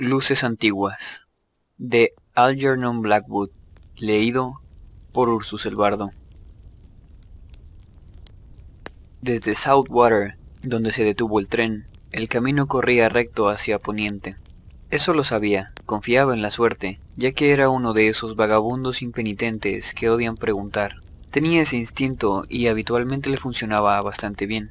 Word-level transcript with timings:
Luces 0.00 0.44
Antiguas 0.44 1.26
de 1.76 2.12
Algernon 2.36 3.02
Blackwood 3.02 3.50
Leído 3.96 4.60
por 5.12 5.28
Ursus 5.28 5.66
el 5.66 5.74
Bardo 5.74 6.12
Desde 9.22 9.56
Southwater, 9.56 10.36
donde 10.62 10.92
se 10.92 11.02
detuvo 11.02 11.40
el 11.40 11.48
tren, 11.48 11.86
el 12.12 12.28
camino 12.28 12.68
corría 12.68 13.08
recto 13.08 13.48
hacia 13.48 13.80
poniente. 13.80 14.36
Eso 14.90 15.14
lo 15.14 15.24
sabía, 15.24 15.72
confiaba 15.84 16.32
en 16.32 16.42
la 16.42 16.52
suerte, 16.52 17.00
ya 17.16 17.32
que 17.32 17.50
era 17.50 17.68
uno 17.68 17.92
de 17.92 18.06
esos 18.06 18.36
vagabundos 18.36 19.02
impenitentes 19.02 19.94
que 19.94 20.10
odian 20.10 20.36
preguntar. 20.36 20.92
Tenía 21.32 21.62
ese 21.62 21.76
instinto 21.76 22.44
y 22.48 22.68
habitualmente 22.68 23.30
le 23.30 23.36
funcionaba 23.36 24.00
bastante 24.02 24.46
bien. 24.46 24.70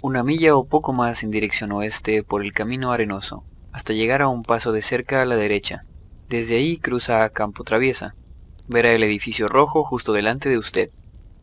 Una 0.00 0.22
milla 0.22 0.54
o 0.54 0.64
poco 0.64 0.92
más 0.92 1.24
en 1.24 1.32
dirección 1.32 1.72
oeste 1.72 2.22
por 2.22 2.44
el 2.44 2.52
camino 2.52 2.92
arenoso, 2.92 3.42
hasta 3.72 3.92
llegar 3.92 4.22
a 4.22 4.28
un 4.28 4.42
paso 4.42 4.72
de 4.72 4.82
cerca 4.82 5.22
a 5.22 5.26
la 5.26 5.36
derecha. 5.36 5.84
Desde 6.28 6.56
ahí 6.56 6.76
cruza 6.76 7.24
a 7.24 7.30
campo 7.30 7.64
traviesa. 7.64 8.14
Verá 8.68 8.92
el 8.92 9.02
edificio 9.02 9.48
rojo 9.48 9.84
justo 9.84 10.12
delante 10.12 10.48
de 10.48 10.58
usted. 10.58 10.90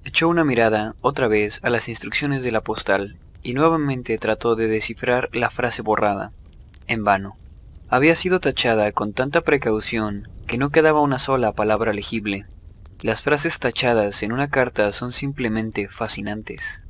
Echó 0.05 0.30
una 0.30 0.45
mirada, 0.45 0.95
otra 1.02 1.27
vez, 1.27 1.59
a 1.63 1.70
las 1.70 1.90
instrucciones 1.90 2.44
de 2.44 2.52
la 2.52 2.62
postal, 2.62 3.18
y 3.44 3.54
nuevamente 3.54 4.18
trató 4.18 4.55
de 4.55 4.68
descifrar 4.68 5.30
la 5.34 5.49
frase 5.49 5.82
borrada. 5.82 6.32
En 6.88 7.04
vano. 7.04 7.35
Había 7.90 8.16
sido 8.16 8.40
tachada 8.40 8.91
con 8.91 9.13
tanta 9.13 9.41
precaución 9.41 10.27
que 10.48 10.57
no 10.57 10.70
quedaba 10.70 11.02
una 11.02 11.20
sola 11.20 11.52
palabra 11.52 11.94
legible. 11.94 12.46
Las 13.02 13.21
frases 13.21 13.59
tachadas 13.59 14.23
en 14.23 14.32
una 14.32 14.48
carta 14.48 14.91
son 14.91 15.12
simplemente 15.12 15.88
fascinantes. 15.88 16.84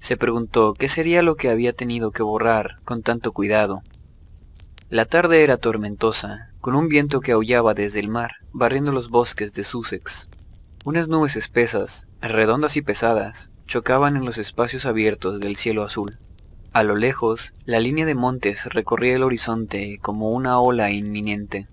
Se 0.00 0.16
preguntó 0.16 0.74
qué 0.74 0.88
sería 0.88 1.22
lo 1.22 1.36
que 1.36 1.48
había 1.48 1.72
tenido 1.72 2.10
que 2.10 2.22
borrar 2.22 2.76
con 2.84 3.02
tanto 3.02 3.32
cuidado. 3.32 3.82
La 4.90 5.06
tarde 5.06 5.42
era 5.42 5.56
tormentosa, 5.56 6.50
con 6.60 6.74
un 6.74 6.88
viento 6.88 7.20
que 7.20 7.32
aullaba 7.32 7.72
desde 7.72 8.00
el 8.00 8.08
mar, 8.08 8.32
barriendo 8.52 8.92
los 8.92 9.08
bosques 9.08 9.54
de 9.54 9.64
Sussex. 9.64 10.28
Unas 10.84 11.08
nubes 11.08 11.36
espesas, 11.36 12.04
redondas 12.20 12.76
y 12.76 12.82
pesadas, 12.82 13.50
chocaban 13.66 14.16
en 14.16 14.26
los 14.26 14.36
espacios 14.36 14.84
abiertos 14.84 15.40
del 15.40 15.56
cielo 15.56 15.84
azul. 15.84 16.18
A 16.74 16.82
lo 16.82 16.96
lejos, 16.96 17.54
la 17.64 17.80
línea 17.80 18.04
de 18.04 18.14
montes 18.14 18.66
recorría 18.66 19.16
el 19.16 19.22
horizonte 19.22 19.98
como 20.02 20.30
una 20.30 20.58
ola 20.58 20.90
inminente. 20.90 21.66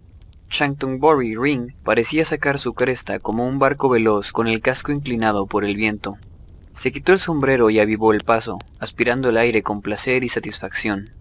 Chanctonbury 0.49 1.35
Ring 1.35 1.73
parecía 1.83 2.23
sacar 2.23 2.59
su 2.59 2.73
cresta 2.73 3.19
como 3.19 3.45
un 3.45 3.59
barco 3.59 3.89
veloz 3.89 4.31
con 4.31 4.47
el 4.47 4.61
casco 4.61 4.93
inclinado 4.93 5.47
por 5.47 5.65
el 5.65 5.75
viento. 5.75 6.17
Se 6.71 6.93
quitó 6.93 7.11
el 7.11 7.19
sombrero 7.19 7.69
y 7.69 7.79
avivó 7.79 8.13
el 8.13 8.23
paso, 8.23 8.57
aspirando 8.79 9.29
el 9.29 9.37
aire 9.37 9.63
con 9.63 9.81
placer 9.81 10.23
y 10.23 10.29
satisfacción. 10.29 11.11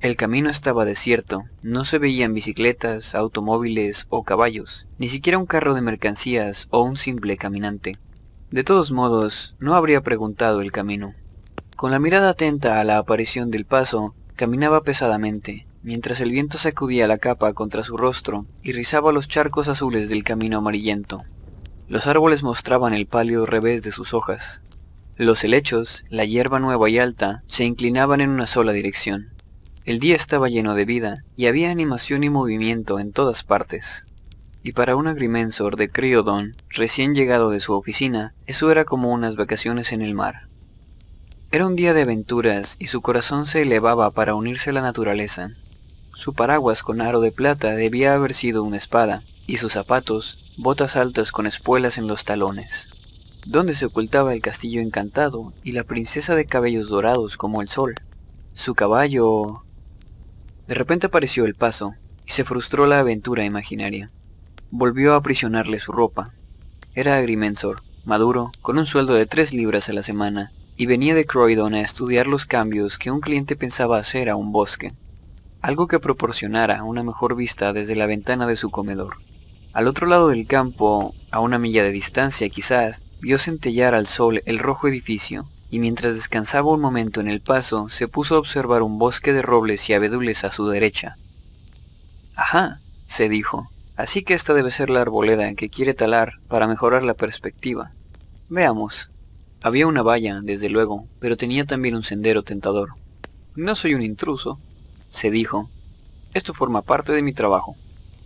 El 0.00 0.16
camino 0.16 0.50
estaba 0.50 0.84
desierto, 0.84 1.44
no 1.62 1.84
se 1.84 1.98
veían 1.98 2.34
bicicletas, 2.34 3.14
automóviles 3.14 4.06
o 4.10 4.24
caballos, 4.24 4.86
ni 4.98 5.08
siquiera 5.08 5.38
un 5.38 5.46
carro 5.46 5.74
de 5.74 5.80
mercancías 5.80 6.68
o 6.70 6.82
un 6.82 6.98
simple 6.98 7.38
caminante. 7.38 7.92
De 8.50 8.62
todos 8.62 8.92
modos, 8.92 9.54
no 9.58 9.74
habría 9.74 10.02
preguntado 10.02 10.60
el 10.60 10.70
camino. 10.70 11.14
Con 11.76 11.90
la 11.90 11.98
mirada 11.98 12.30
atenta 12.30 12.78
a 12.78 12.84
la 12.84 12.98
aparición 12.98 13.50
del 13.50 13.64
paso, 13.64 14.14
caminaba 14.36 14.82
pesadamente, 14.82 15.66
mientras 15.82 16.20
el 16.20 16.30
viento 16.30 16.58
sacudía 16.58 17.08
la 17.08 17.16
capa 17.16 17.54
contra 17.54 17.82
su 17.82 17.96
rostro 17.96 18.44
y 18.62 18.72
rizaba 18.72 19.12
los 19.12 19.28
charcos 19.28 19.66
azules 19.66 20.10
del 20.10 20.24
camino 20.24 20.58
amarillento. 20.58 21.22
Los 21.88 22.06
árboles 22.06 22.42
mostraban 22.42 22.92
el 22.92 23.06
pálido 23.06 23.46
revés 23.46 23.82
de 23.82 23.92
sus 23.92 24.12
hojas. 24.12 24.60
Los 25.16 25.42
helechos, 25.42 26.04
la 26.10 26.26
hierba 26.26 26.60
nueva 26.60 26.90
y 26.90 26.98
alta, 26.98 27.40
se 27.46 27.64
inclinaban 27.64 28.20
en 28.20 28.28
una 28.28 28.46
sola 28.46 28.72
dirección. 28.72 29.30
El 29.86 30.00
día 30.00 30.16
estaba 30.16 30.48
lleno 30.48 30.74
de 30.74 30.84
vida 30.84 31.22
y 31.36 31.46
había 31.46 31.70
animación 31.70 32.24
y 32.24 32.28
movimiento 32.28 32.98
en 32.98 33.12
todas 33.12 33.44
partes. 33.44 34.04
Y 34.64 34.72
para 34.72 34.96
un 34.96 35.06
agrimensor 35.06 35.76
de 35.76 35.88
Criodon, 35.88 36.56
recién 36.70 37.14
llegado 37.14 37.50
de 37.50 37.60
su 37.60 37.72
oficina, 37.72 38.34
eso 38.46 38.72
era 38.72 38.84
como 38.84 39.12
unas 39.12 39.36
vacaciones 39.36 39.92
en 39.92 40.02
el 40.02 40.12
mar. 40.12 40.48
Era 41.52 41.68
un 41.68 41.76
día 41.76 41.94
de 41.94 42.02
aventuras 42.02 42.74
y 42.80 42.88
su 42.88 43.00
corazón 43.00 43.46
se 43.46 43.62
elevaba 43.62 44.10
para 44.10 44.34
unirse 44.34 44.70
a 44.70 44.72
la 44.72 44.82
naturaleza. 44.82 45.50
Su 46.14 46.34
paraguas 46.34 46.82
con 46.82 47.00
aro 47.00 47.20
de 47.20 47.30
plata 47.30 47.70
debía 47.76 48.14
haber 48.14 48.34
sido 48.34 48.64
una 48.64 48.78
espada, 48.78 49.22
y 49.46 49.58
sus 49.58 49.74
zapatos, 49.74 50.52
botas 50.56 50.96
altas 50.96 51.30
con 51.30 51.46
espuelas 51.46 51.96
en 51.96 52.08
los 52.08 52.24
talones 52.24 52.88
donde 53.46 53.76
se 53.76 53.86
ocultaba 53.86 54.34
el 54.34 54.42
castillo 54.42 54.80
encantado 54.80 55.52
y 55.62 55.70
la 55.70 55.84
princesa 55.84 56.34
de 56.34 56.46
cabellos 56.46 56.88
dorados 56.88 57.36
como 57.36 57.62
el 57.62 57.68
sol. 57.68 57.94
Su 58.54 58.74
caballo... 58.74 59.62
De 60.66 60.74
repente 60.74 61.06
apareció 61.06 61.44
el 61.44 61.54
paso, 61.54 61.94
y 62.26 62.32
se 62.32 62.44
frustró 62.44 62.86
la 62.86 62.98
aventura 62.98 63.44
imaginaria. 63.44 64.10
Volvió 64.70 65.14
a 65.14 65.16
aprisionarle 65.16 65.78
su 65.78 65.92
ropa. 65.92 66.30
Era 66.94 67.16
agrimensor, 67.16 67.82
maduro, 68.04 68.50
con 68.62 68.78
un 68.78 68.86
sueldo 68.86 69.14
de 69.14 69.26
tres 69.26 69.52
libras 69.52 69.88
a 69.88 69.92
la 69.92 70.02
semana, 70.02 70.50
y 70.76 70.86
venía 70.86 71.14
de 71.14 71.24
Croydon 71.24 71.74
a 71.74 71.80
estudiar 71.80 72.26
los 72.26 72.46
cambios 72.46 72.98
que 72.98 73.10
un 73.10 73.20
cliente 73.20 73.56
pensaba 73.56 73.98
hacer 73.98 74.28
a 74.28 74.36
un 74.36 74.52
bosque. 74.52 74.92
Algo 75.62 75.86
que 75.86 76.00
proporcionara 76.00 76.82
una 76.82 77.02
mejor 77.02 77.36
vista 77.36 77.72
desde 77.72 77.96
la 77.96 78.06
ventana 78.06 78.46
de 78.46 78.56
su 78.56 78.70
comedor. 78.70 79.16
Al 79.72 79.88
otro 79.88 80.06
lado 80.06 80.28
del 80.28 80.46
campo, 80.46 81.14
a 81.30 81.40
una 81.40 81.58
milla 81.58 81.82
de 81.82 81.92
distancia 81.92 82.48
quizás, 82.48 83.00
Vio 83.20 83.38
centellar 83.38 83.94
al 83.94 84.06
sol 84.06 84.42
el 84.44 84.58
rojo 84.58 84.88
edificio, 84.88 85.46
y 85.70 85.78
mientras 85.78 86.14
descansaba 86.14 86.70
un 86.70 86.80
momento 86.80 87.20
en 87.20 87.28
el 87.28 87.40
paso, 87.40 87.88
se 87.88 88.08
puso 88.08 88.36
a 88.36 88.38
observar 88.38 88.82
un 88.82 88.98
bosque 88.98 89.32
de 89.32 89.42
robles 89.42 89.88
y 89.88 89.94
abedules 89.94 90.44
a 90.44 90.52
su 90.52 90.68
derecha. 90.68 91.16
Ajá, 92.34 92.80
se 93.06 93.28
dijo, 93.28 93.68
así 93.96 94.22
que 94.22 94.34
esta 94.34 94.54
debe 94.54 94.70
ser 94.70 94.90
la 94.90 95.00
arboleda 95.00 95.54
que 95.54 95.68
quiere 95.68 95.94
talar 95.94 96.34
para 96.48 96.66
mejorar 96.66 97.04
la 97.04 97.14
perspectiva. 97.14 97.92
Veamos. 98.48 99.10
Había 99.62 99.86
una 99.88 100.02
valla, 100.02 100.40
desde 100.42 100.68
luego, 100.68 101.06
pero 101.18 101.36
tenía 101.36 101.64
también 101.64 101.96
un 101.96 102.04
sendero 102.04 102.42
tentador. 102.42 102.90
No 103.56 103.74
soy 103.74 103.94
un 103.94 104.02
intruso, 104.02 104.60
se 105.10 105.30
dijo. 105.30 105.68
Esto 106.34 106.54
forma 106.54 106.82
parte 106.82 107.12
de 107.12 107.22
mi 107.22 107.32
trabajo. 107.32 107.74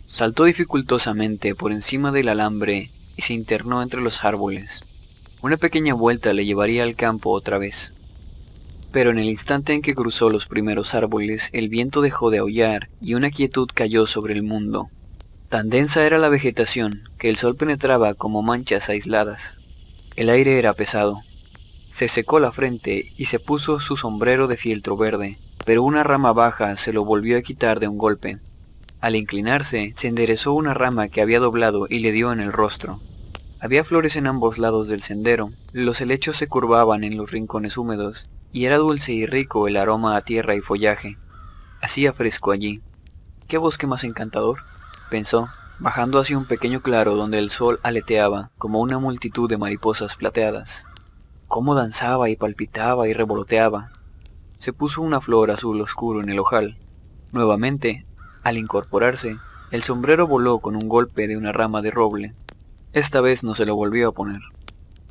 Saltó 0.07 0.45
dificultosamente 0.45 1.55
por 1.55 1.73
encima 1.73 2.11
del 2.11 2.29
alambre 2.29 2.91
y 3.17 3.23
se 3.23 3.33
internó 3.33 3.81
entre 3.81 4.01
los 4.03 4.25
árboles. 4.25 4.90
Una 5.43 5.57
pequeña 5.57 5.95
vuelta 5.95 6.35
le 6.35 6.45
llevaría 6.45 6.83
al 6.83 6.97
campo 6.97 7.31
otra 7.31 7.57
vez. 7.57 7.95
Pero 8.93 9.09
en 9.09 9.19
el 9.19 9.31
instante 9.31 9.73
en 9.73 9.81
que 9.81 9.95
cruzó 9.95 10.29
los 10.29 10.47
primeros 10.47 10.95
árboles, 10.95 11.49
el 11.55 11.71
viento 11.71 12.03
dejó 12.03 12.29
de 12.31 12.39
aullar 12.39 12.91
y 13.01 13.15
una 13.15 13.31
quietud 13.31 13.67
cayó 13.73 14.07
sobre 14.07 14.35
el 14.35 14.43
mundo. 14.43 14.91
Tan 15.49 15.71
densa 15.71 16.05
era 16.05 16.19
la 16.19 16.29
vegetación 16.29 17.05
que 17.19 17.31
el 17.31 17.37
sol 17.37 17.57
penetraba 17.57 18.13
como 18.13 18.43
manchas 18.43 18.91
aisladas. 18.91 19.57
El 20.15 20.29
aire 20.29 20.59
era 20.59 20.75
pesado. 20.75 21.19
Se 21.91 22.09
secó 22.09 22.39
la 22.39 22.53
frente 22.53 23.07
y 23.17 23.25
se 23.25 23.39
puso 23.39 23.81
su 23.81 23.97
sombrero 23.97 24.47
de 24.47 24.59
fieltro 24.59 24.99
verde, 24.99 25.39
pero 25.65 25.83
una 25.83 26.05
rama 26.05 26.35
baja 26.35 26.77
se 26.77 26.93
lo 26.93 27.07
volvió 27.07 27.39
a 27.39 27.43
quitar 27.43 27.81
de 27.81 27.89
un 27.89 27.97
golpe. 27.97 28.37
Al 29.01 29.17
inclinarse, 29.17 29.95
se 29.97 30.09
enderezó 30.09 30.53
una 30.53 30.75
rama 30.75 31.09
que 31.09 31.23
había 31.23 31.41
doblado 31.41 31.87
y 31.89 32.01
le 32.01 32.13
dio 32.13 32.31
en 32.31 32.41
el 32.41 32.53
rostro. 32.53 33.01
Había 33.63 33.85
flores 33.85 34.17
en 34.17 34.27
ambos 34.27 34.59
lados 34.59 34.89
del 34.89 35.03
sendero, 35.03 35.51
los 35.75 36.01
helechos 36.01 36.37
se 36.37 36.49
curvaban 36.49 37.05
en 37.05 37.19
los 37.19 37.31
rincones 37.31 37.77
húmedos, 37.77 38.31
y 38.51 38.65
era 38.65 38.79
dulce 38.79 39.13
y 39.13 39.27
rico 39.27 39.69
el 39.69 39.77
aroma 39.77 40.17
a 40.17 40.23
tierra 40.23 40.55
y 40.55 40.63
follaje. 40.63 41.19
Hacía 41.83 42.15
fresco 42.15 42.53
allí. 42.53 42.81
¿Qué 43.49 43.59
bosque 43.59 43.87
más 43.87 44.03
encantador? 44.05 44.61
pensó, 45.11 45.51
bajando 45.79 46.19
hacia 46.19 46.39
un 46.39 46.47
pequeño 46.47 46.81
claro 46.81 47.17
donde 47.17 47.39
el 47.39 47.51
sol 47.51 47.81
aleteaba 47.83 48.51
como 48.57 48.81
una 48.81 48.99
multitud 48.99 49.49
de 49.49 49.59
mariposas 49.59 50.17
plateadas. 50.17 50.87
Cómo 51.47 51.75
danzaba 51.75 52.31
y 52.31 52.37
palpitaba 52.37 53.09
y 53.09 53.13
revoloteaba. 53.13 53.91
Se 54.57 54.73
puso 54.73 55.03
una 55.03 55.21
flor 55.21 55.51
azul 55.51 55.81
oscuro 55.83 56.23
en 56.23 56.31
el 56.31 56.39
ojal. 56.39 56.79
Nuevamente, 57.33 58.07
al 58.43 58.57
incorporarse, 58.57 59.37
el 59.71 59.83
sombrero 59.83 60.27
voló 60.27 60.61
con 60.61 60.77
un 60.77 60.89
golpe 60.89 61.29
de 61.29 61.37
una 61.37 61.53
rama 61.53 61.83
de 61.83 61.91
roble, 61.91 62.35
esta 62.93 63.21
vez 63.21 63.45
no 63.45 63.55
se 63.55 63.67
lo 63.67 63.77
volvió 63.77 64.09
a 64.09 64.13
poner. 64.13 64.41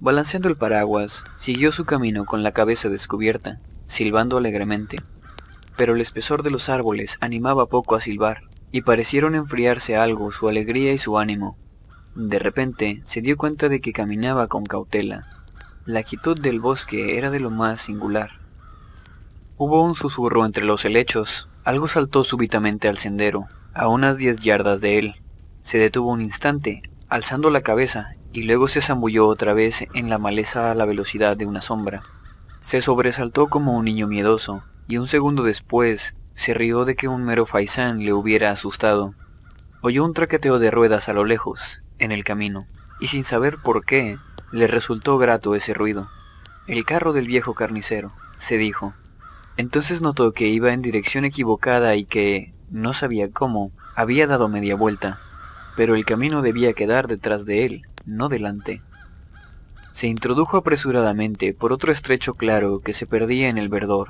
Balanceando 0.02 0.50
el 0.50 0.58
paraguas, 0.58 1.24
siguió 1.38 1.72
su 1.72 1.86
camino 1.86 2.26
con 2.26 2.44
la 2.44 2.52
cabeza 2.52 2.90
descubierta, 2.90 3.60
silbando 3.86 4.38
alegremente. 4.38 4.98
Pero 5.78 5.96
el 5.96 6.02
espesor 6.02 6.44
de 6.44 6.52
los 6.52 6.68
árboles 6.68 7.18
animaba 7.22 7.68
poco 7.68 7.96
a 7.96 8.02
silbar, 8.02 8.42
y 8.72 8.81
parecieron 8.81 9.34
enfriarse 9.34 9.96
algo 9.96 10.31
su 10.31 10.50
alegría 10.50 10.94
y 10.94 10.98
su 10.98 11.18
ánimo. 11.18 11.58
De 12.16 12.38
repente 12.38 13.02
se 13.06 13.22
dio 13.22 13.38
cuenta 13.38 13.70
de 13.70 13.80
que 13.80 13.94
caminaba 13.94 14.48
con 14.48 14.66
cautela. 14.66 15.26
La 15.86 16.04
quietud 16.04 16.40
del 16.40 16.60
bosque 16.60 17.18
era 17.18 17.30
de 17.30 17.40
lo 17.40 17.50
más 17.50 17.81
singular. 17.81 18.31
Hubo 19.58 19.84
un 19.84 19.96
susurro 19.96 20.46
entre 20.46 20.66
los 20.66 20.86
helechos, 20.86 21.48
algo 21.64 21.88
saltó 21.88 22.24
súbitamente 22.24 22.88
al 22.88 22.98
sendero, 22.98 23.48
a 23.74 23.88
unas 23.88 24.18
diez 24.18 24.40
yardas 24.40 24.81
de 24.81 25.00
él. 25.00 25.16
Se 25.62 25.78
detuvo 25.78 26.12
un 26.12 26.22
instante, 26.22 26.84
alzando 27.10 27.50
la 27.50 27.62
cabeza, 27.62 28.14
y 28.32 28.44
luego 28.44 28.68
se 28.68 28.82
zambulló 28.82 29.28
otra 29.28 29.54
vez 29.54 29.86
en 29.94 30.10
la 30.10 30.20
maleza 30.20 30.72
a 30.72 30.76
la 30.76 30.86
velocidad 30.86 31.36
de 31.36 31.48
una 31.48 31.62
sombra. 31.62 32.04
Se 32.62 32.82
sobresaltó 32.82 33.48
como 33.48 33.74
un 33.74 33.86
niño 33.86 34.08
miedoso, 34.08 34.64
y 34.88 34.98
un 34.98 35.08
segundo 35.08 35.44
después 35.44 36.16
se 36.36 36.54
rió 36.54 36.86
de 36.86 36.96
que 36.96 37.08
un 37.08 37.26
mero 37.26 37.46
faisán 37.46 38.00
le 38.00 38.14
hubiera 38.14 38.52
asustado. 38.52 39.16
Oyó 39.82 40.06
un 40.06 40.14
traqueteo 40.14 40.60
de 40.60 40.72
ruedas 40.72 41.10
a 41.10 41.14
lo 41.14 41.26
lejos, 41.26 41.82
en 41.98 42.12
el 42.12 42.24
camino, 42.24 42.68
y 43.00 43.08
sin 43.08 43.24
saber 43.24 43.58
por 43.58 43.84
qué, 43.84 44.18
le 44.52 44.68
resultó 44.68 45.18
grato 45.18 45.56
ese 45.56 45.74
ruido. 45.74 46.10
El 46.68 46.86
carro 46.86 47.14
del 47.14 47.28
viejo 47.28 47.56
carnicero, 47.56 48.12
se 48.38 48.58
dijo. 48.58 48.94
Entonces 49.58 50.02
notó 50.02 50.32
que 50.32 50.48
iba 50.48 50.74
en 50.74 50.82
dirección 50.82 51.26
equivocada 51.26 51.96
y 51.96 52.06
que, 52.06 52.54
no 52.70 52.94
sabía 52.94 53.32
cómo, 53.32 53.72
había 53.96 54.28
dado 54.28 54.48
media 54.48 54.76
vuelta, 54.76 55.20
pero 55.80 55.96
el 55.96 56.04
camino 56.04 56.42
debía 56.42 56.74
quedar 56.74 57.08
detrás 57.08 57.46
de 57.46 57.64
él, 57.64 57.84
no 58.06 58.28
delante. 58.28 58.81
Se 59.94 60.08
introdujo 60.08 60.58
apresuradamente 60.58 61.54
por 61.54 61.72
otro 61.72 61.94
estrecho 61.94 62.34
claro 62.34 62.81
que 62.81 62.94
se 62.94 63.06
perdía 63.06 63.48
en 63.48 63.58
el 63.58 63.70
verdor. 63.70 64.10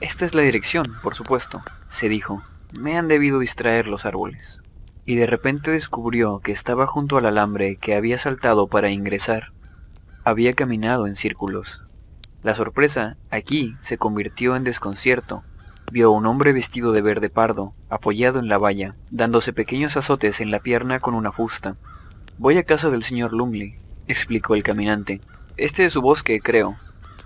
Esta 0.00 0.24
es 0.24 0.34
la 0.34 0.42
dirección, 0.42 0.96
por 1.04 1.14
supuesto, 1.14 1.62
se 1.86 2.08
dijo. 2.08 2.42
Me 2.76 2.98
han 2.98 3.06
debido 3.06 3.38
distraer 3.38 3.86
los 3.86 4.04
árboles 4.04 4.62
y 5.04 5.14
de 5.14 5.28
repente 5.28 5.70
descubrió 5.70 6.40
que 6.40 6.50
estaba 6.50 6.88
junto 6.88 7.18
al 7.18 7.26
alambre 7.26 7.76
que 7.76 7.94
había 7.94 8.18
saltado 8.18 8.66
para 8.66 8.90
ingresar. 8.90 9.52
Había 10.24 10.54
caminado 10.54 11.06
en 11.06 11.14
círculos. 11.14 11.84
La 12.42 12.56
sorpresa, 12.56 13.16
aquí, 13.30 13.76
se 13.78 13.96
convirtió 13.96 14.56
en 14.56 14.64
desconcierto. 14.64 15.44
Vio 15.92 16.08
a 16.08 16.10
un 16.10 16.26
hombre 16.26 16.52
vestido 16.52 16.92
de 16.92 17.00
verde 17.00 17.30
pardo, 17.30 17.72
apoyado 17.88 18.38
en 18.38 18.48
la 18.48 18.58
valla, 18.58 18.96
dándose 19.10 19.52
pequeños 19.52 19.96
azotes 19.96 20.40
en 20.40 20.50
la 20.50 20.58
pierna 20.58 20.98
con 20.98 21.14
una 21.14 21.30
fusta. 21.30 21.76
Voy 22.38 22.58
a 22.58 22.64
casa 22.64 22.90
del 22.90 23.02
señor 23.02 23.32
Lumley, 23.32 23.76
explicó 24.08 24.54
el 24.54 24.62
caminante. 24.62 25.20
Este 25.56 25.86
es 25.86 25.92
su 25.92 26.02
bosque, 26.02 26.40
creo. 26.40 26.76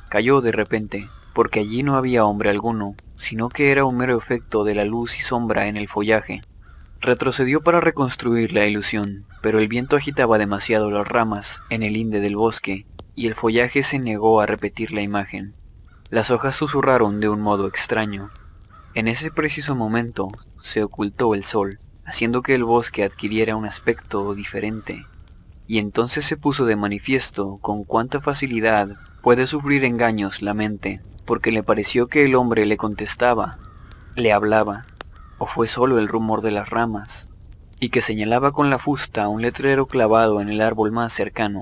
Cayó 0.09 0.41
de 0.41 0.53
repente, 0.53 1.09
porque 1.33 1.61
allí 1.61 1.83
no 1.83 1.97
había 1.97 2.25
hombre 2.27 2.51
alguno, 2.51 2.95
sino 3.17 3.49
que 3.49 3.73
era 3.73 3.85
un 3.85 3.97
mero 3.97 4.17
efecto 4.17 4.63
de 4.63 4.75
la 4.75 4.85
luz 4.85 5.19
y 5.19 5.23
sombra 5.23 5.67
en 5.67 5.77
el 5.77 5.89
follaje. 5.89 6.43
Retrocedió 7.01 7.63
para 7.63 7.81
reconstruir 7.81 8.53
la 8.53 8.67
ilusión, 8.67 9.25
pero 9.41 9.59
el 9.59 9.69
viento 9.69 9.97
agitaba 9.97 10.37
demasiado 10.37 10.91
las 10.91 11.09
ramas 11.09 11.63
en 11.71 11.83
el 11.83 11.95
linde 11.95 12.21
del 12.21 12.37
bosque 12.37 12.85
y 13.15 13.27
el 13.27 13.35
follaje 13.35 13.83
se 13.83 13.99
negó 13.99 14.41
a 14.41 14.47
repetir 14.47 14.93
la 14.93 15.01
imagen. 15.01 15.55
Las 16.11 16.31
hojas 16.31 16.56
susurraron 16.56 17.21
de 17.21 17.29
un 17.29 17.41
modo 17.41 17.67
extraño. 17.67 18.31
En 18.93 19.07
ese 19.07 19.31
preciso 19.31 19.77
momento 19.77 20.33
se 20.61 20.83
ocultó 20.83 21.35
el 21.37 21.45
sol, 21.45 21.79
haciendo 22.05 22.43
que 22.43 22.57
el 22.57 22.65
bosque 22.65 23.05
adquiriera 23.05 23.55
un 23.55 23.65
aspecto 23.65 24.35
diferente. 24.35 25.07
Y 25.69 25.79
entonces 25.79 26.27
se 26.27 26.37
puso 26.37 26.65
de 26.65 26.75
manifiesto 26.75 27.57
con 27.61 27.85
cuánta 27.85 28.21
facilidad 28.21 28.97
puede 29.23 29.47
sufrir 29.47 29.85
engaños 29.85 30.43
la 30.43 30.55
mente, 30.55 31.01
porque 31.25 31.53
le 31.53 31.63
pareció 31.63 32.09
que 32.09 32.25
el 32.25 32.35
hombre 32.35 32.67
le 32.67 32.77
contestaba, 32.77 33.59
le 34.17 34.33
hablaba, 34.33 34.87
o 35.39 35.47
fue 35.47 35.69
solo 35.69 36.01
el 36.01 36.09
rumor 36.09 36.43
de 36.43 36.51
las 36.51 36.71
ramas, 36.71 37.29
y 37.79 37.91
que 37.91 38.03
señalaba 38.03 38.51
con 38.51 38.71
la 38.71 38.81
fusta 38.81 39.29
un 39.29 39.41
letrero 39.41 39.87
clavado 39.87 40.41
en 40.41 40.49
el 40.49 40.61
árbol 40.61 40.91
más 40.91 41.13
cercano. 41.13 41.61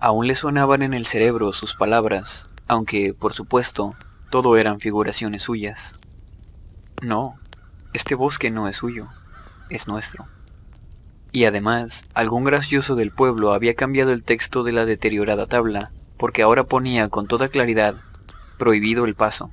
Aún 0.00 0.26
le 0.26 0.34
sonaban 0.34 0.82
en 0.82 0.94
el 0.94 1.06
cerebro 1.06 1.52
sus 1.52 1.76
palabras, 1.76 2.48
aunque, 2.66 3.14
por 3.14 3.34
supuesto, 3.34 3.94
todo 4.30 4.56
eran 4.56 4.80
figuraciones 4.80 5.44
suyas. 5.44 6.00
No, 7.02 7.36
este 7.92 8.14
bosque 8.14 8.50
no 8.50 8.68
es 8.68 8.76
suyo, 8.76 9.08
es 9.70 9.88
nuestro. 9.88 10.26
Y 11.32 11.44
además, 11.44 12.04
algún 12.14 12.44
gracioso 12.44 12.94
del 12.94 13.10
pueblo 13.10 13.52
había 13.52 13.74
cambiado 13.74 14.12
el 14.12 14.24
texto 14.24 14.62
de 14.62 14.72
la 14.72 14.86
deteriorada 14.86 15.46
tabla, 15.46 15.90
porque 16.16 16.42
ahora 16.42 16.64
ponía 16.64 17.08
con 17.08 17.26
toda 17.26 17.48
claridad, 17.48 17.96
prohibido 18.58 19.04
el 19.04 19.14
paso 19.14 19.50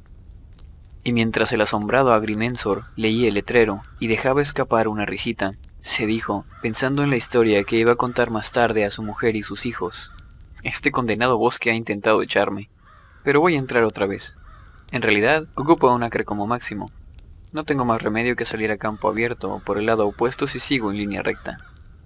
y 1.03 1.13
mientras 1.13 1.51
el 1.51 1.61
asombrado 1.61 2.13
agrimensor 2.13 2.85
leía 2.95 3.27
el 3.27 3.33
letrero 3.33 3.81
y 3.99 4.07
dejaba 4.07 4.41
escapar 4.41 4.87
una 4.87 5.05
risita, 5.05 5.53
se 5.81 6.05
dijo, 6.05 6.45
pensando 6.61 7.03
en 7.03 7.09
la 7.09 7.17
historia 7.17 7.63
que 7.65 7.75
iba 7.75 7.93
a 7.93 7.97
contar 7.97 8.29
más 8.31 8.53
tarde 8.53 8.85
a 8.85 8.91
su 8.91 9.03
mujer 9.03 9.35
y 9.35 9.43
sus 9.43 9.65
hijos. 9.65 10.11
Este 10.63 10.91
condenado 10.91 11.37
bosque 11.37 11.71
ha 11.71 11.75
intentado 11.75 12.21
echarme, 12.21 12.69
pero 13.23 13.41
voy 13.41 13.55
a 13.55 13.59
entrar 13.59 13.83
otra 13.83 14.05
vez. 14.05 14.33
En 14.91 15.01
realidad, 15.01 15.43
ocupo 15.55 15.93
un 15.93 16.03
acre 16.03 16.23
como 16.23 16.47
máximo. 16.47 16.89
No 17.53 17.65
tengo 17.65 17.85
más 17.85 18.01
remedio 18.01 18.35
que 18.35 18.45
salir 18.45 18.71
a 18.71 18.77
campo 18.77 19.07
abierto 19.07 19.61
por 19.63 19.77
el 19.77 19.85
lado 19.85 20.07
opuesto 20.07 20.47
si 20.47 20.59
sigo 20.59 20.89
en 20.89 20.97
línea 20.97 21.21
recta. 21.21 21.57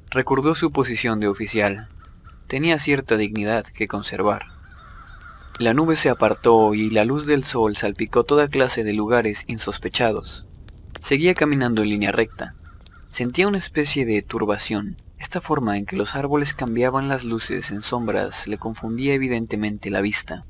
Recordó 0.09 0.55
su 0.55 0.73
posición 0.73 1.21
de 1.21 1.29
oficial. 1.29 1.88
Tenía 2.47 2.79
cierta 2.79 3.15
dignidad 3.15 3.65
que 3.65 3.88
conservar. 3.88 4.47
La 5.57 5.73
nube 5.73 5.95
se 5.95 6.09
apartó 6.09 6.73
y 6.73 6.89
la 6.89 7.05
luz 7.05 7.25
del 7.25 7.45
sol 7.45 7.77
salpicó 7.77 8.25
toda 8.25 8.49
clase 8.49 8.83
de 8.83 8.91
lugares 8.91 9.45
insospechados. 9.47 10.45
Seguía 10.99 11.33
caminando 11.33 11.81
en 11.81 11.91
línea 11.91 12.11
recta. 12.11 12.53
Sentía 13.09 13.47
una 13.47 13.57
especie 13.57 14.05
de 14.05 14.21
turbación. 14.21 14.97
Esta 15.17 15.39
forma 15.39 15.77
en 15.77 15.85
que 15.85 15.95
los 15.95 16.15
árboles 16.17 16.53
cambiaban 16.53 17.07
las 17.07 17.23
luces 17.23 17.71
en 17.71 17.83
sombras 17.83 18.49
le 18.49 18.57
confundía 18.57 19.13
evidentemente 19.13 19.91
la 19.91 20.01
vista. 20.01 20.44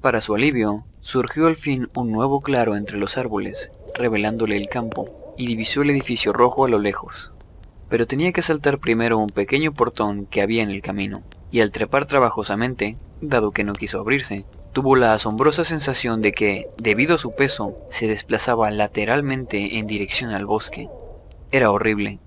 Para 0.00 0.22
su 0.22 0.34
alivio, 0.34 0.84
surgió 1.02 1.46
al 1.46 1.56
fin 1.56 1.90
un 1.94 2.10
nuevo 2.10 2.40
claro 2.40 2.74
entre 2.74 2.96
los 2.96 3.18
árboles, 3.18 3.70
revelándole 3.94 4.56
el 4.56 4.68
campo, 4.68 5.34
y 5.36 5.46
divisó 5.46 5.82
el 5.82 5.90
edificio 5.90 6.32
rojo 6.32 6.64
a 6.64 6.68
lo 6.68 6.78
lejos. 6.78 7.32
Pero 7.88 8.06
tenía 8.06 8.32
que 8.32 8.42
saltar 8.42 8.78
primero 8.78 9.18
un 9.18 9.30
pequeño 9.30 9.72
portón 9.72 10.26
que 10.26 10.42
había 10.42 10.62
en 10.62 10.70
el 10.70 10.82
camino, 10.82 11.22
y 11.50 11.60
al 11.60 11.72
trepar 11.72 12.06
trabajosamente, 12.06 12.96
dado 13.20 13.50
que 13.50 13.64
no 13.64 13.72
quiso 13.72 14.00
abrirse, 14.00 14.44
tuvo 14.72 14.96
la 14.96 15.14
asombrosa 15.14 15.64
sensación 15.64 16.20
de 16.20 16.32
que, 16.32 16.68
debido 16.76 17.16
a 17.16 17.18
su 17.18 17.34
peso, 17.34 17.76
se 17.88 18.06
desplazaba 18.06 18.70
lateralmente 18.70 19.78
en 19.78 19.86
dirección 19.86 20.30
al 20.30 20.46
bosque. 20.46 20.88
Era 21.50 21.70
horrible. 21.70 22.20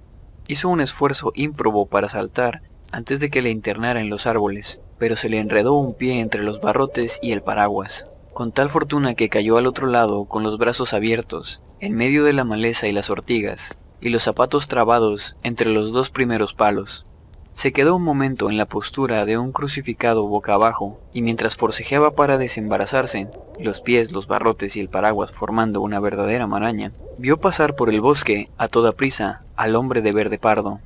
Hizo 0.48 0.68
un 0.69 0.81
esfuerzo 0.81 1.31
ímprobo 1.36 1.86
para 1.86 2.10
saltar 2.10 2.62
antes 2.92 3.19
de 3.19 3.30
que 3.30 3.42
le 3.42 3.50
internara 3.50 4.01
en 4.01 4.10
los 4.10 4.27
árboles, 4.27 4.80
pero 4.98 5.15
se 5.15 5.30
le 5.30 5.39
enredó 5.39 5.74
un 5.74 5.95
pie 5.95 6.19
entre 6.19 6.44
los 6.44 6.62
barrotes 6.62 7.19
y 7.21 7.31
el 7.31 7.42
paraguas, 7.42 8.07
con 8.33 8.51
tal 8.51 8.69
fortuna 8.69 9.13
que 9.13 9.30
cayó 9.30 9.57
al 9.57 9.68
otro 9.68 9.88
lado 9.88 10.25
con 10.25 10.44
los 10.44 10.57
brazos 10.57 10.94
abiertos, 10.94 11.62
en 11.80 11.94
medio 11.94 12.24
de 12.24 12.33
la 12.33 12.44
maleza 12.44 12.88
y 12.88 12.91
las 12.91 13.09
ortigas, 13.09 13.77
y 14.01 14.09
los 14.09 14.24
zapatos 14.24 14.68
trabados 14.68 15.35
entre 15.44 15.69
los 15.69 15.94
dos 15.94 16.09
primeros 16.09 16.53
palos. 16.53 17.06
Se 17.53 17.71
quedó 17.71 17.95
un 17.95 18.03
momento 18.03 18.50
en 18.50 18.57
la 18.57 18.65
postura 18.65 19.25
de 19.25 19.38
un 19.38 19.51
crucificado 19.51 20.27
boca 20.27 20.56
abajo, 20.56 21.00
y 21.13 21.21
mientras 21.21 21.56
forcejeaba 21.56 22.15
para 22.15 22.39
desembarazarse, 22.39 23.30
los 23.59 23.81
pies, 23.81 24.12
los 24.12 24.25
barrotes 24.25 24.75
y 24.75 24.79
el 24.79 24.89
paraguas 24.89 25.31
formando 25.31 25.79
una 25.81 26.00
verdadera 26.00 26.47
maraña, 26.47 26.91
vio 27.19 27.38
pasar 27.38 27.75
por 27.75 27.91
el 27.91 28.01
bosque, 28.01 28.50
a 28.57 28.67
toda 28.67 28.93
prisa, 28.93 29.43
al 29.55 29.75
hombre 29.75 30.01
de 30.01 30.12
verde 30.12 30.39
pardo. 30.39 30.79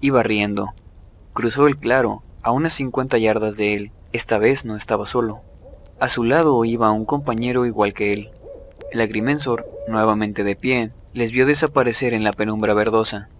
Iba 0.00 0.22
riendo. 0.22 0.74
Cruzó 1.32 1.66
el 1.66 1.76
claro, 1.76 2.22
a 2.42 2.52
unas 2.52 2.74
cincuenta 2.74 3.18
yardas 3.18 3.56
de 3.56 3.74
él. 3.74 3.92
Esta 4.12 4.38
vez 4.38 4.64
no 4.64 4.76
estaba 4.76 5.08
solo. 5.08 5.42
A 5.98 6.10
su 6.10 6.24
lado 6.24 6.62
iba 6.66 6.90
un 6.90 7.06
compañero 7.06 7.64
igual 7.64 7.94
que 7.94 8.12
él. 8.12 8.30
El 8.92 9.00
agrimensor, 9.00 9.66
nuevamente 9.88 10.44
de 10.44 10.54
pie, 10.54 10.90
les 11.14 11.32
vio 11.32 11.46
desaparecer 11.46 12.12
en 12.12 12.22
la 12.22 12.32
penumbra 12.32 12.74
verdosa. 12.74 13.30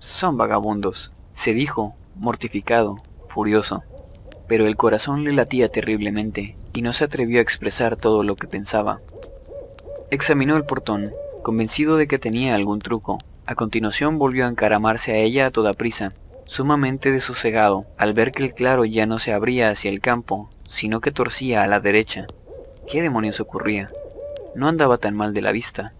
Son 0.00 0.36
vagabundos, 0.36 1.12
se 1.32 1.54
dijo, 1.54 1.94
mortificado, 2.16 2.96
furioso, 3.28 3.84
pero 4.48 4.66
el 4.66 4.76
corazón 4.76 5.22
le 5.22 5.32
latía 5.32 5.70
terriblemente 5.70 6.56
y 6.72 6.82
no 6.82 6.92
se 6.92 7.04
atrevió 7.04 7.38
a 7.38 7.42
expresar 7.42 7.94
todo 7.94 8.24
lo 8.24 8.34
que 8.34 8.48
pensaba. 8.48 9.00
Examinó 10.10 10.56
el 10.56 10.64
portón, 10.64 11.12
convencido 11.44 11.96
de 11.96 12.08
que 12.08 12.18
tenía 12.18 12.56
algún 12.56 12.80
truco. 12.80 13.18
A 13.46 13.54
continuación 13.54 14.18
volvió 14.18 14.46
a 14.46 14.48
encaramarse 14.48 15.12
a 15.12 15.16
ella 15.18 15.46
a 15.46 15.50
toda 15.52 15.74
prisa, 15.74 16.12
sumamente 16.44 17.12
desosegado, 17.12 17.86
al 17.96 18.14
ver 18.14 18.32
que 18.32 18.42
el 18.42 18.52
claro 18.52 18.84
ya 18.84 19.06
no 19.06 19.20
se 19.20 19.32
abría 19.32 19.70
hacia 19.70 19.90
el 19.92 20.00
campo, 20.00 20.50
sino 20.70 21.00
que 21.00 21.10
torcía 21.10 21.64
a 21.64 21.66
la 21.66 21.80
derecha. 21.80 22.28
¿Qué 22.88 23.02
demonios 23.02 23.40
ocurría? 23.40 23.90
No 24.54 24.68
andaba 24.68 24.98
tan 24.98 25.16
mal 25.16 25.34
de 25.34 25.42
la 25.42 25.50
vista. 25.50 25.94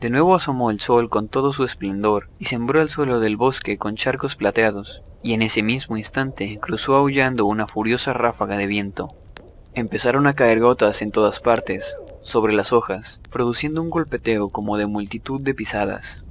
De 0.00 0.10
nuevo 0.10 0.34
asomó 0.34 0.72
el 0.72 0.80
sol 0.80 1.08
con 1.08 1.28
todo 1.28 1.52
su 1.52 1.62
esplendor 1.62 2.28
y 2.38 2.46
sembró 2.46 2.82
el 2.82 2.90
suelo 2.90 3.20
del 3.20 3.36
bosque 3.36 3.78
con 3.78 3.94
charcos 3.94 4.34
plateados 4.34 5.02
y 5.22 5.34
en 5.34 5.42
ese 5.42 5.62
mismo 5.62 5.96
instante 5.96 6.58
cruzó 6.60 6.96
aullando 6.96 7.46
una 7.46 7.68
furiosa 7.68 8.12
ráfaga 8.12 8.56
de 8.56 8.66
viento. 8.66 9.08
Empezaron 9.74 10.26
a 10.26 10.34
caer 10.34 10.58
gotas 10.58 11.00
en 11.00 11.12
todas 11.12 11.40
partes, 11.40 11.96
sobre 12.22 12.52
las 12.52 12.72
hojas, 12.72 13.20
produciendo 13.30 13.80
un 13.80 13.90
golpeteo 13.90 14.48
como 14.48 14.76
de 14.78 14.86
multitud 14.86 15.40
de 15.40 15.54
pisadas. 15.54 16.24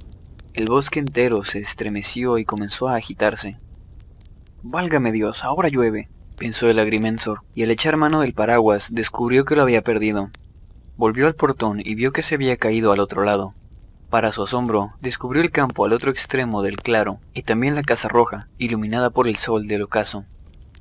El 0.52 0.66
bosque 0.66 1.00
entero 1.00 1.42
se 1.42 1.58
estremeció 1.60 2.36
y 2.36 2.44
comenzó 2.44 2.88
a 2.88 2.96
agitarse. 2.96 3.56
Válgame 4.62 5.10
Dios, 5.10 5.42
ahora 5.42 5.68
llueve, 5.68 6.10
pensó 6.38 6.70
el 6.70 6.78
agrimensor, 6.78 7.40
y 7.54 7.64
al 7.64 7.70
echar 7.70 7.96
mano 7.96 8.20
del 8.20 8.32
paraguas 8.32 8.88
descubrió 8.92 9.44
que 9.44 9.56
lo 9.56 9.62
había 9.62 9.82
perdido. 9.82 10.30
Volvió 10.96 11.26
al 11.26 11.34
portón 11.34 11.80
y 11.84 11.94
vio 11.94 12.12
que 12.12 12.22
se 12.22 12.36
había 12.36 12.56
caído 12.56 12.92
al 12.92 13.00
otro 13.00 13.24
lado. 13.24 13.54
Para 14.08 14.32
su 14.32 14.42
asombro, 14.42 14.94
descubrió 15.00 15.42
el 15.42 15.50
campo 15.50 15.84
al 15.84 15.92
otro 15.92 16.10
extremo 16.10 16.62
del 16.62 16.76
claro 16.76 17.20
y 17.34 17.42
también 17.42 17.74
la 17.74 17.82
casa 17.82 18.08
roja, 18.08 18.48
iluminada 18.56 19.10
por 19.10 19.28
el 19.28 19.36
sol 19.36 19.66
del 19.66 19.82
ocaso. 19.82 20.24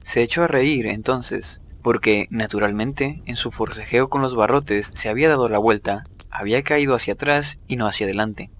Se 0.03 0.21
echó 0.21 0.43
a 0.43 0.47
reír 0.47 0.85
entonces, 0.85 1.59
porque, 1.81 2.27
naturalmente, 2.29 3.21
en 3.25 3.35
su 3.35 3.51
forcejeo 3.51 4.09
con 4.09 4.21
los 4.21 4.35
barrotes 4.35 4.91
se 4.93 5.09
había 5.09 5.27
dado 5.27 5.49
la 5.49 5.57
vuelta 5.57 6.03
había 6.29 6.61
caído 6.61 6.93
hacia 6.93 7.13
atrás 7.13 7.57
y 7.67 7.77
no 7.77 7.87
hacia 7.87 8.05
adelante. 8.05 8.51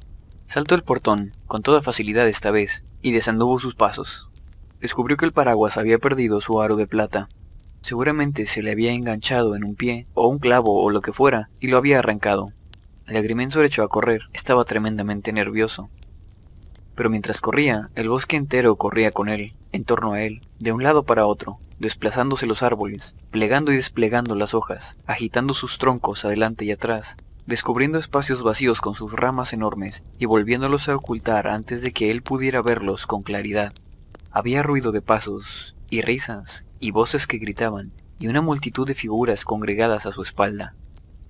Saltó 0.47 0.75
el 0.75 0.83
portón, 0.83 1.33
con 1.45 1.61
toda 1.61 1.81
facilidad 1.81 2.27
esta 2.27 2.51
vez, 2.51 2.83
y 3.01 3.11
desanduvo 3.11 3.59
sus 3.59 3.75
pasos. 3.75 4.26
Descubrió 4.81 5.17
que 5.17 5.25
el 5.25 5.33
paraguas 5.33 5.77
había 5.77 5.97
perdido 5.97 6.41
su 6.41 6.61
aro 6.61 6.75
de 6.75 6.87
plata. 6.87 7.29
Seguramente 7.81 8.45
se 8.45 8.61
le 8.61 8.71
había 8.71 8.91
enganchado 8.91 9.55
en 9.55 9.63
un 9.63 9.75
pie, 9.75 10.05
o 10.13 10.27
un 10.27 10.39
clavo, 10.39 10.83
o 10.83 10.89
lo 10.89 11.01
que 11.01 11.13
fuera, 11.13 11.49
y 11.59 11.67
lo 11.67 11.77
había 11.77 11.99
arrancado. 11.99 12.49
El 13.07 13.17
agrimensor 13.17 13.65
echó 13.65 13.83
a 13.83 13.87
correr, 13.87 14.21
estaba 14.33 14.65
tremendamente 14.65 15.31
nervioso. 15.33 15.89
Pero 16.95 17.09
mientras 17.09 17.41
corría, 17.41 17.89
el 17.95 18.09
bosque 18.09 18.35
entero 18.35 18.75
corría 18.75 19.11
con 19.11 19.29
él, 19.29 19.53
en 19.71 19.83
torno 19.83 20.13
a 20.13 20.21
él, 20.23 20.41
de 20.59 20.71
un 20.71 20.83
lado 20.83 21.03
para 21.03 21.25
otro, 21.25 21.57
desplazándose 21.79 22.45
los 22.45 22.63
árboles, 22.63 23.15
plegando 23.31 23.71
y 23.71 23.75
desplegando 23.75 24.35
las 24.35 24.53
hojas, 24.53 24.97
agitando 25.05 25.53
sus 25.53 25.77
troncos 25.77 26.25
adelante 26.25 26.65
y 26.65 26.71
atrás, 26.71 27.17
descubriendo 27.45 27.97
espacios 27.97 28.43
vacíos 28.43 28.81
con 28.81 28.95
sus 28.95 29.13
ramas 29.13 29.53
enormes 29.53 30.03
y 30.19 30.25
volviéndolos 30.25 30.89
a 30.89 30.95
ocultar 30.95 31.47
antes 31.47 31.81
de 31.81 31.91
que 31.93 32.11
él 32.11 32.21
pudiera 32.21 32.61
verlos 32.61 33.07
con 33.07 33.23
claridad. 33.23 33.73
Había 34.37 34.61
ruido 34.61 34.91
de 34.91 35.01
pasos, 35.01 35.75
y 35.89 36.01
risas, 36.01 36.63
y 36.79 36.91
voces 36.91 37.25
que 37.25 37.39
gritaban, 37.39 37.91
y 38.19 38.27
una 38.27 38.41
multitud 38.41 38.85
de 38.85 38.93
figuras 38.93 39.43
congregadas 39.43 40.05
a 40.05 40.11
su 40.11 40.21
espalda. 40.21 40.75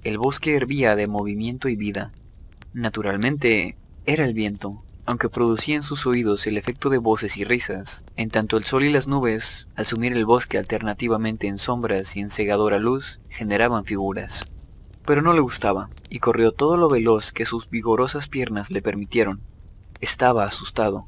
El 0.04 0.18
bosque 0.18 0.58
hervía 0.58 0.94
de 0.98 1.08
movimiento 1.08 1.70
y 1.70 1.78
vida. 1.78 2.12
Naturalmente, 2.74 3.78
era 4.06 4.26
el 4.26 4.34
viento, 4.34 4.84
aunque 5.06 5.30
producía 5.30 5.78
en 5.78 5.84
sus 5.84 6.06
oídos 6.06 6.48
el 6.48 6.58
efecto 6.58 6.90
de 6.90 6.98
voces 6.98 7.38
y 7.38 7.46
risas, 7.46 8.04
en 8.18 8.30
tanto 8.30 8.58
el 8.58 8.66
sol 8.66 8.84
y 8.84 8.92
las 8.92 9.08
nubes, 9.08 9.70
al 9.78 9.86
sumir 9.86 10.12
el 10.12 10.26
bosque 10.26 10.58
alternativamente 10.58 11.48
en 11.48 11.60
sombras 11.60 12.18
y 12.18 12.20
en 12.20 12.30
cegadora 12.30 12.78
luz, 12.78 13.22
generaban 13.30 13.86
figuras. 13.86 14.44
Pero 15.06 15.22
no 15.22 15.32
le 15.32 15.40
gustaba, 15.40 15.90
y 16.10 16.20
corrió 16.20 16.52
todo 16.52 16.76
lo 16.76 16.90
veloz 16.90 17.32
que 17.32 17.46
sus 17.46 17.70
vigorosas 17.70 18.28
piernas 18.28 18.70
le 18.70 18.82
permitieron. 18.82 19.40
Estaba 20.02 20.44
asustado. 20.44 21.08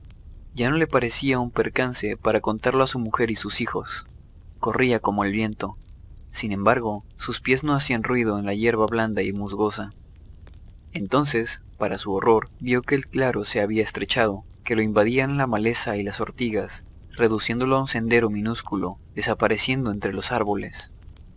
Ya 0.54 0.70
no 0.70 0.78
le 0.78 0.88
parecía 0.88 1.40
un 1.40 1.52
percance 1.52 2.18
para 2.18 2.42
contarlo 2.42 2.84
a 2.84 2.88
su 2.88 3.00
mujer 3.00 3.32
y 3.32 3.36
sus 3.36 3.62
hijos. 3.62 4.06
Corría 4.60 5.00
como 5.00 5.24
el 5.24 5.32
viento. 5.32 5.78
Sin 6.32 6.52
embargo, 6.52 7.04
sus 7.18 7.42
pies 7.42 7.64
no 7.64 7.74
hacían 7.74 8.04
ruido 8.04 8.38
en 8.38 8.46
la 8.46 8.54
hierba 8.54 8.86
blanda 8.88 9.22
y 9.24 9.32
musgosa. 9.32 9.94
Entonces, 10.94 11.62
para 11.78 11.98
su 11.98 12.12
horror, 12.14 12.50
vio 12.60 12.82
que 12.82 12.96
el 12.96 13.08
claro 13.08 13.46
se 13.46 13.62
había 13.62 13.84
estrechado, 13.84 14.44
que 14.64 14.76
lo 14.76 14.82
invadían 14.82 15.38
la 15.38 15.48
maleza 15.48 15.98
y 15.98 16.04
las 16.04 16.20
ortigas, 16.20 16.86
reduciéndolo 17.14 17.78
a 17.78 17.82
un 17.82 17.88
sendero 17.88 18.30
minúsculo, 18.30 18.98
desapareciendo 19.16 19.92
entre 19.92 20.14
los 20.14 20.32
árboles. 20.32 20.92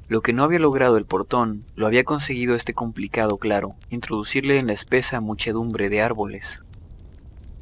Lo 0.09 0.21
que 0.21 0.33
no 0.33 0.45
había 0.45 0.59
logrado 0.59 0.97
el 0.97 1.07
portón, 1.07 1.65
lo 1.75 1.87
había 1.87 2.05
conseguido 2.05 2.55
este 2.55 2.75
complicado 2.75 3.39
claro, 3.39 3.77
introducirle 3.89 4.59
en 4.59 4.67
la 4.67 4.73
espesa 4.73 5.21
muchedumbre 5.21 5.89
de 5.89 6.03
árboles. 6.03 6.63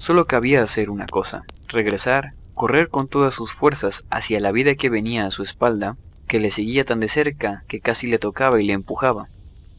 Solo 0.00 0.24
cabía 0.24 0.62
hacer 0.62 0.88
una 0.88 1.06
cosa, 1.06 1.44
regresar, 1.68 2.32
correr 2.54 2.88
con 2.88 3.06
todas 3.06 3.34
sus 3.34 3.52
fuerzas 3.52 4.04
hacia 4.08 4.40
la 4.40 4.50
vida 4.50 4.74
que 4.74 4.88
venía 4.88 5.26
a 5.26 5.30
su 5.30 5.42
espalda, 5.42 5.98
que 6.26 6.40
le 6.40 6.50
seguía 6.50 6.86
tan 6.86 7.00
de 7.00 7.08
cerca 7.08 7.64
que 7.68 7.80
casi 7.80 8.06
le 8.06 8.18
tocaba 8.18 8.62
y 8.62 8.64
le 8.64 8.72
empujaba. 8.72 9.28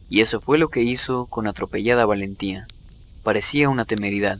Y 0.08 0.20
eso 0.20 0.40
fue 0.40 0.58
lo 0.58 0.68
que 0.68 0.82
hizo 0.82 1.26
con 1.26 1.48
atropellada 1.48 2.06
valentía. 2.06 2.68
Parecía 3.24 3.68
una 3.68 3.84
temeridad. 3.84 4.38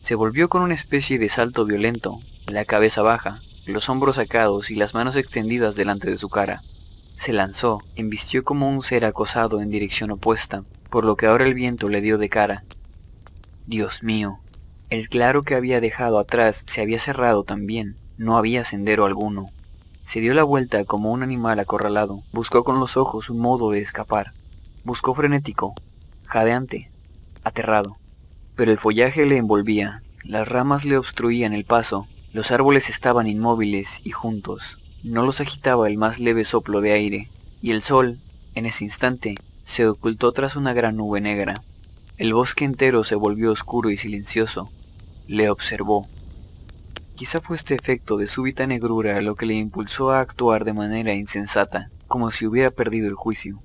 Se 0.00 0.14
volvió 0.14 0.48
con 0.48 0.62
una 0.62 0.72
especie 0.72 1.18
de 1.18 1.28
salto 1.28 1.66
violento, 1.66 2.18
la 2.46 2.64
cabeza 2.64 3.02
baja, 3.02 3.38
los 3.66 3.90
hombros 3.90 4.16
sacados 4.16 4.70
y 4.70 4.76
las 4.76 4.94
manos 4.94 5.14
extendidas 5.14 5.76
delante 5.76 6.08
de 6.08 6.16
su 6.16 6.30
cara. 6.30 6.62
Se 7.18 7.34
lanzó, 7.34 7.82
embistió 7.96 8.44
como 8.44 8.70
un 8.70 8.82
ser 8.82 9.04
acosado 9.04 9.60
en 9.60 9.70
dirección 9.70 10.10
opuesta, 10.10 10.64
por 10.88 11.04
lo 11.04 11.16
que 11.16 11.26
ahora 11.26 11.44
el 11.44 11.52
viento 11.52 11.90
le 11.90 12.00
dio 12.00 12.16
de 12.16 12.30
cara. 12.30 12.64
Dios 13.66 14.02
mío, 14.02 14.40
el 14.90 15.08
claro 15.08 15.42
que 15.42 15.54
había 15.54 15.80
dejado 15.80 16.18
atrás 16.18 16.64
se 16.66 16.80
había 16.80 16.98
cerrado 16.98 17.44
también, 17.44 17.96
no 18.16 18.36
había 18.36 18.64
sendero 18.64 19.04
alguno. 19.04 19.50
Se 20.04 20.20
dio 20.20 20.34
la 20.34 20.44
vuelta 20.44 20.84
como 20.84 21.12
un 21.12 21.22
animal 21.22 21.58
acorralado, 21.60 22.22
buscó 22.32 22.64
con 22.64 22.80
los 22.80 22.96
ojos 22.96 23.30
un 23.30 23.38
modo 23.38 23.70
de 23.70 23.80
escapar. 23.80 24.32
Buscó 24.84 25.14
frenético, 25.14 25.74
jadeante, 26.24 26.90
aterrado 27.44 27.98
pero 28.58 28.72
el 28.72 28.78
follaje 28.78 29.24
le 29.24 29.36
envolvía, 29.36 30.02
las 30.24 30.48
ramas 30.48 30.84
le 30.84 30.98
obstruían 30.98 31.52
el 31.52 31.64
paso, 31.64 32.08
los 32.32 32.50
árboles 32.50 32.90
estaban 32.90 33.28
inmóviles 33.28 34.00
y 34.02 34.10
juntos, 34.10 34.80
no 35.04 35.24
los 35.24 35.40
agitaba 35.40 35.86
el 35.86 35.96
más 35.96 36.18
leve 36.18 36.44
soplo 36.44 36.80
de 36.80 36.92
aire, 36.92 37.28
y 37.62 37.70
el 37.70 37.82
sol, 37.82 38.18
en 38.56 38.66
ese 38.66 38.82
instante, 38.82 39.36
se 39.64 39.86
ocultó 39.86 40.32
tras 40.32 40.56
una 40.56 40.72
gran 40.72 40.96
nube 40.96 41.20
negra. 41.20 41.62
El 42.16 42.34
bosque 42.34 42.64
entero 42.64 43.04
se 43.04 43.14
volvió 43.14 43.52
oscuro 43.52 43.90
y 43.90 43.96
silencioso. 43.96 44.68
Le 45.28 45.50
observó. 45.50 46.08
Quizá 47.14 47.42
fue 47.42 47.56
este 47.56 47.74
efecto 47.74 48.16
de 48.16 48.28
súbita 48.28 48.66
negrura 48.66 49.20
lo 49.20 49.34
que 49.34 49.44
le 49.44 49.52
impulsó 49.52 50.10
a 50.10 50.20
actuar 50.20 50.64
de 50.64 50.72
manera 50.72 51.12
insensata, 51.12 51.90
como 52.06 52.30
si 52.30 52.46
hubiera 52.46 52.70
perdido 52.70 53.08
el 53.08 53.14
juicio. 53.14 53.60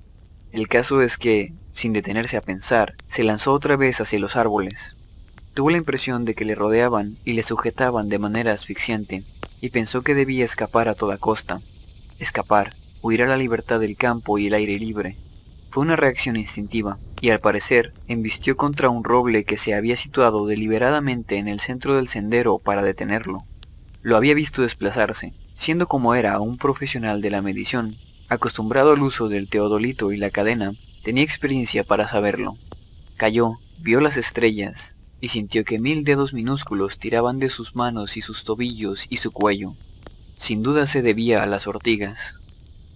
El 0.51 0.67
caso 0.67 1.01
es 1.01 1.17
que, 1.17 1.53
sin 1.72 1.93
detenerse 1.93 2.36
a 2.36 2.41
pensar, 2.41 2.96
se 3.08 3.24
lanzó 3.24 3.53
otra 3.53 3.77
vez 3.77 4.01
hacia 4.01 4.20
los 4.20 4.36
árboles. 4.36 4.98
Tuvo 5.53 5.70
la 5.70 5.77
impresión 5.77 6.25
de 6.25 6.36
que 6.36 6.43
le 6.43 6.53
rodeaban 6.53 7.15
y 7.24 7.32
le 7.32 7.43
sujetaban 7.43 8.10
de 8.10 8.20
manera 8.20 8.51
asfixiante, 8.51 9.24
y 9.62 9.70
pensó 9.70 10.01
que 10.01 10.15
debía 10.15 10.43
escapar 10.43 10.89
a 10.89 10.96
toda 10.96 11.17
costa. 11.17 11.62
Escapar, 12.20 12.74
huir 13.01 13.24
a 13.24 13.27
la 13.27 13.38
libertad 13.38 13.79
del 13.79 13.96
campo 13.96 14.38
y 14.38 14.48
el 14.48 14.53
aire 14.53 14.77
libre. 14.77 15.15
Fue 15.74 15.82
una 15.82 15.96
reacción 15.96 16.36
instintiva, 16.36 17.00
y 17.20 17.32
al 17.32 17.39
parecer 17.39 17.94
embistió 18.08 18.56
contra 18.56 18.89
un 18.89 19.03
roble 19.03 19.44
que 19.44 19.58
se 19.58 19.74
había 19.74 19.96
situado 19.96 20.46
deliberadamente 20.46 21.39
en 21.39 21.48
el 21.48 21.60
centro 21.60 21.96
del 21.96 22.08
sendero 22.08 22.60
para 22.60 22.84
detenerlo. 22.84 23.44
Lo 24.03 24.15
había 24.15 24.36
visto 24.36 24.62
desplazarse, 24.62 25.34
siendo 25.56 25.88
como 25.88 26.13
era 26.13 26.39
un 26.39 26.60
profesional 26.60 27.22
de 27.22 27.32
la 27.32 27.42
medición, 27.42 27.96
Acostumbrado 28.30 28.94
al 28.94 29.01
uso 29.01 29.30
del 29.30 29.50
teodolito 29.50 30.12
y 30.12 30.18
la 30.18 30.30
cadena, 30.30 30.72
tenía 31.03 31.24
experiencia 31.24 31.84
para 31.84 32.08
saberlo. 32.08 32.53
Cayó, 33.18 33.53
vio 33.80 34.00
las 34.00 34.18
estrellas, 34.18 34.94
y 35.22 35.30
sintió 35.30 35.65
que 35.65 35.80
mil 35.80 36.03
dedos 36.03 36.36
minúsculos 36.36 37.00
tiraban 37.00 37.39
de 37.39 37.50
sus 37.50 37.75
manos 37.75 38.15
y 38.15 38.22
sus 38.22 38.44
tobillos 38.44 39.08
y 39.10 39.18
su 39.18 39.32
cuello. 39.32 39.74
Sin 40.38 40.62
duda 40.62 40.86
se 40.86 41.01
debía 41.01 41.42
a 41.42 41.48
las 41.48 41.65
ortigas. 41.65 42.36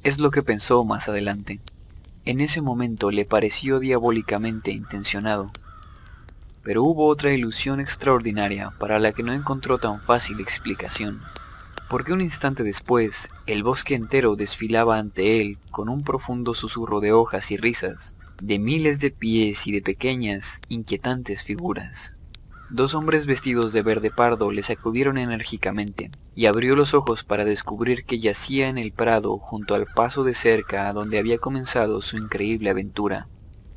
Es 0.04 0.20
lo 0.20 0.30
que 0.30 0.44
pensó 0.44 0.86
más 0.86 1.10
adelante. 1.10 1.60
En 2.28 2.42
ese 2.42 2.62
momento 2.62 3.10
le 3.10 3.26
pareció 3.26 3.80
diabólicamente 3.80 4.72
intencionado. 4.72 5.50
Pero 6.62 6.84
hubo 6.84 7.08
otra 7.08 7.32
ilusión 7.32 7.80
extraordinaria 7.80 8.72
para 8.80 9.00
la 9.00 9.14
que 9.14 9.24
no 9.24 9.34
encontró 9.34 9.80
tan 9.80 10.02
fácil 10.02 10.40
explicación 10.40 11.20
porque 11.90 12.14
un 12.14 12.22
instante 12.22 12.64
después 12.64 13.32
el 13.46 13.64
bosque 13.64 13.96
entero 13.96 14.36
desfilaba 14.36 14.98
ante 14.98 15.42
él 15.42 15.58
con 15.72 15.90
un 15.90 16.04
profundo 16.04 16.54
susurro 16.54 17.00
de 17.00 17.14
hojas 17.14 17.52
y 17.52 17.58
risas, 17.58 18.14
de 18.42 18.60
miles 18.60 19.00
de 19.00 19.12
pies 19.12 19.68
y 19.68 19.72
de 19.72 19.82
pequeñas, 19.82 20.62
inquietantes 20.68 21.44
figuras. 21.44 22.14
Dos 22.70 22.94
hombres 22.94 23.26
vestidos 23.26 23.72
de 23.72 23.82
verde 23.82 24.12
pardo 24.12 24.52
le 24.52 24.64
sacudieron 24.64 25.18
enérgicamente, 25.18 26.12
y 26.38 26.46
abrió 26.46 26.76
los 26.76 26.94
ojos 26.94 27.24
para 27.24 27.46
descubrir 27.46 28.06
que 28.06 28.20
yacía 28.20 28.70
en 28.70 28.78
el 28.78 28.92
prado 28.92 29.40
junto 29.40 29.74
al 29.74 29.88
paso 29.88 30.24
de 30.24 30.36
cerca 30.36 30.94
donde 30.94 31.18
había 31.18 31.40
comenzado 31.40 32.00
su 32.04 32.16
increíble 32.16 32.70
aventura. 32.70 33.28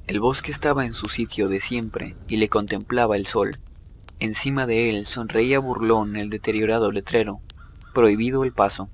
El 0.06 0.20
bosque 0.20 0.50
estaba 0.50 0.84
en 0.84 0.92
su 0.92 1.08
sitio 1.08 1.48
de 1.48 1.62
siempre 1.62 2.16
y 2.28 2.36
le 2.36 2.50
contemplaba 2.50 3.16
el 3.16 3.24
sol. 3.24 3.56
Encima 4.18 4.66
de 4.66 4.90
él 4.90 5.06
sonreía 5.06 5.58
burlón 5.58 6.16
el 6.16 6.28
deteriorado 6.28 6.92
letrero, 6.92 7.40
prohibido 7.94 8.44
el 8.44 8.52
paso. 8.52 8.90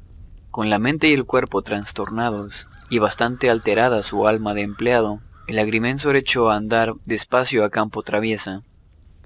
Con 0.53 0.71
la 0.71 0.79
mente 0.79 1.09
y 1.09 1.15
el 1.15 1.25
cuerpo 1.25 1.63
trastornados 1.63 2.69
y 2.89 3.01
bastante 3.01 3.51
alterada 3.51 4.05
su 4.05 4.29
alma 4.29 4.55
de 4.55 4.63
empleado, 4.63 5.19
el 5.49 5.59
agrimensor 5.59 6.15
echó 6.15 6.51
a 6.51 6.57
andar 6.57 6.95
despacio 7.05 7.65
a 7.65 7.71
campo 7.71 8.05
traviesa. 8.05 8.63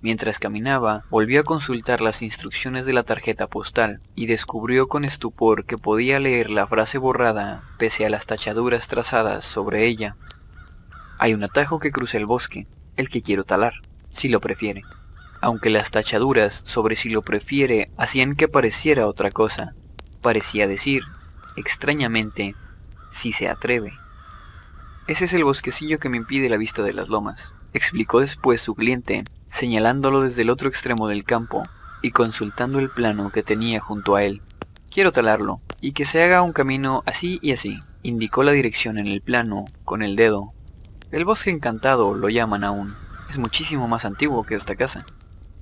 Mientras 0.03 0.39
caminaba, 0.39 1.05
volvió 1.11 1.41
a 1.41 1.45
consultar 1.45 2.01
las 2.01 2.23
instrucciones 2.23 2.87
de 2.87 2.93
la 2.93 3.03
tarjeta 3.03 3.47
postal 3.47 4.01
y 4.15 4.27
descubrió 4.27 4.89
con 4.89 5.05
estupor 5.05 5.65
que 5.65 5.77
podía 5.77 6.19
leer 6.21 6.51
la 6.51 6.67
frase 6.67 6.99
borrada 6.99 7.63
pese 7.79 8.07
a 8.07 8.11
las 8.11 8.27
tachaduras 8.27 8.89
trazadas 8.89 9.45
sobre 9.45 9.87
ella. 9.87 10.17
Hay 11.19 11.35
un 11.35 11.45
atajo 11.45 11.79
que 11.79 11.91
cruza 11.91 12.17
el 12.17 12.27
bosque, 12.27 12.67
el 12.97 13.11
que 13.11 13.23
quiero 13.23 13.45
talar, 13.45 13.75
si 14.11 14.29
lo 14.29 14.41
prefiere 14.41 14.83
aunque 15.41 15.71
las 15.71 15.91
tachaduras 15.91 16.63
sobre 16.65 16.97
si 16.97 17.11
lo 17.11 17.23
prefiere 17.23 17.91
hacían 17.97 18.37
que 18.37 18.49
pareciera 18.49 19.07
otra 19.07 19.31
cosa. 19.31 19.75
Parecía 20.21 20.67
decir, 20.67 21.03
extrañamente, 21.57 22.55
si 23.11 23.33
se 23.33 23.49
atreve. 23.49 23.93
Ese 25.07 25.25
es 25.25 25.33
el 25.33 25.45
bosquecillo 25.45 25.99
que 25.99 26.09
me 26.09 26.19
impide 26.19 26.51
la 26.51 26.59
vista 26.59 26.83
de 26.83 26.93
las 26.93 27.09
lomas, 27.09 27.55
explicó 27.73 28.21
después 28.21 28.61
su 28.61 28.75
cliente, 28.75 29.25
señalándolo 29.49 30.23
desde 30.23 30.43
el 30.43 30.51
otro 30.51 30.69
extremo 30.69 31.09
del 31.09 31.25
campo 31.25 31.63
y 32.03 32.11
consultando 32.13 32.79
el 32.79 32.91
plano 32.91 33.31
que 33.31 33.43
tenía 33.43 33.81
junto 33.81 34.17
a 34.17 34.25
él. 34.25 34.41
Quiero 34.91 35.13
talarlo, 35.13 35.61
y 35.81 35.93
que 35.93 36.05
se 36.05 36.23
haga 36.23 36.43
un 36.43 36.53
camino 36.53 37.03
así 37.07 37.39
y 37.43 37.53
así. 37.53 37.81
Indicó 38.03 38.43
la 38.43 38.53
dirección 38.53 38.99
en 38.99 39.07
el 39.07 39.21
plano 39.21 39.67
con 39.85 40.03
el 40.03 40.17
dedo. 40.17 40.53
El 41.11 41.25
bosque 41.25 41.51
encantado 41.51 42.15
lo 42.15 42.29
llaman 42.29 42.65
aún. 42.65 42.95
Es 43.29 43.39
muchísimo 43.39 43.89
más 43.89 44.05
antiguo 44.05 44.45
que 44.45 44.55
esta 44.55 44.77
casa. 44.77 45.05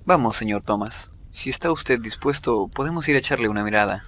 Vamos, 0.07 0.37
señor 0.37 0.63
Thomas. 0.63 1.11
Si 1.33 1.51
está 1.51 1.71
usted 1.71 2.01
dispuesto, 2.01 2.69
podemos 2.69 3.09
ir 3.09 3.17
a 3.17 3.19
echarle 3.19 3.49
una 3.49 3.65
mirada. 3.65 4.05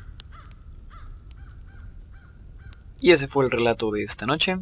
Y 3.00 3.12
ese 3.12 3.28
fue 3.28 3.45
el 3.45 3.50
relato 3.50 3.90
de 3.90 4.04
esta 4.04 4.26
noche. 4.26 4.59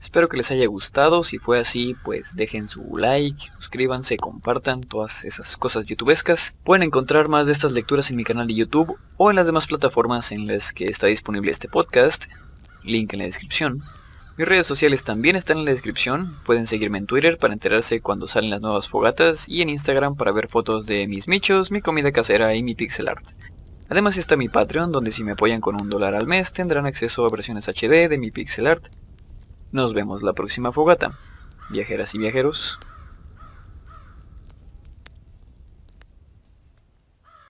Espero 0.00 0.30
que 0.30 0.38
les 0.38 0.50
haya 0.50 0.66
gustado, 0.66 1.22
si 1.22 1.36
fue 1.38 1.60
así, 1.60 1.94
pues 2.04 2.34
dejen 2.34 2.68
su 2.68 2.96
like, 2.96 3.50
suscríbanse, 3.58 4.16
compartan 4.16 4.80
todas 4.80 5.26
esas 5.26 5.58
cosas 5.58 5.84
youtubescas. 5.84 6.54
Pueden 6.64 6.82
encontrar 6.82 7.28
más 7.28 7.46
de 7.46 7.52
estas 7.52 7.72
lecturas 7.72 8.10
en 8.10 8.16
mi 8.16 8.24
canal 8.24 8.46
de 8.46 8.54
YouTube 8.54 8.96
o 9.18 9.28
en 9.28 9.36
las 9.36 9.44
demás 9.44 9.66
plataformas 9.66 10.32
en 10.32 10.46
las 10.46 10.72
que 10.72 10.86
está 10.86 11.06
disponible 11.06 11.52
este 11.52 11.68
podcast, 11.68 12.24
link 12.82 13.12
en 13.12 13.18
la 13.18 13.26
descripción. 13.26 13.82
Mis 14.38 14.48
redes 14.48 14.66
sociales 14.66 15.04
también 15.04 15.36
están 15.36 15.58
en 15.58 15.66
la 15.66 15.72
descripción, 15.72 16.34
pueden 16.46 16.66
seguirme 16.66 16.96
en 16.96 17.06
Twitter 17.06 17.36
para 17.36 17.52
enterarse 17.52 18.00
cuando 18.00 18.26
salen 18.26 18.48
las 18.48 18.62
nuevas 18.62 18.88
fogatas 18.88 19.46
y 19.50 19.60
en 19.60 19.68
Instagram 19.68 20.16
para 20.16 20.32
ver 20.32 20.48
fotos 20.48 20.86
de 20.86 21.06
mis 21.08 21.28
michos, 21.28 21.70
mi 21.70 21.82
comida 21.82 22.10
casera 22.10 22.54
y 22.54 22.62
mi 22.62 22.74
pixel 22.74 23.08
art. 23.08 23.26
Además 23.90 24.16
está 24.16 24.38
mi 24.38 24.48
Patreon 24.48 24.92
donde 24.92 25.12
si 25.12 25.24
me 25.24 25.32
apoyan 25.32 25.60
con 25.60 25.78
un 25.78 25.90
dólar 25.90 26.14
al 26.14 26.26
mes 26.26 26.52
tendrán 26.52 26.86
acceso 26.86 27.26
a 27.26 27.28
versiones 27.28 27.68
HD 27.68 28.08
de 28.08 28.16
mi 28.18 28.30
pixel 28.30 28.66
art. 28.66 28.88
Nos 29.72 29.94
vemos 29.94 30.22
la 30.22 30.32
próxima 30.32 30.72
fogata. 30.72 31.08
Viajeras 31.68 32.14
y 32.16 32.18
viajeros, 32.18 32.80